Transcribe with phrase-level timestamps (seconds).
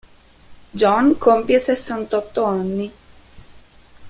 [0.73, 2.91] John compie sessantotto anni.